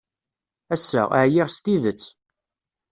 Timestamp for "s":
1.49-1.57